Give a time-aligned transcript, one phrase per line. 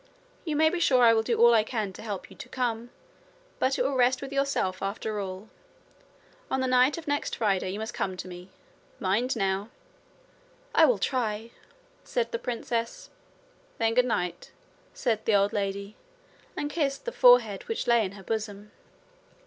[0.45, 2.89] You may be sure I will do all I can to help you to come.
[3.59, 5.49] But it will rest with yourself, after all.
[6.49, 8.49] On the night of next Friday, you must come to me.
[8.99, 9.69] Mind now.'
[10.73, 11.51] 'I will try,'
[12.03, 13.11] said the princess.
[13.77, 14.49] 'Then good night,'
[14.95, 15.95] said the old lady,
[16.57, 18.71] and kissed the forehead which lay in her bosom.